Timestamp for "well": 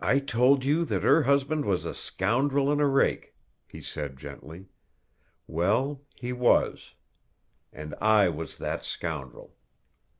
5.48-6.02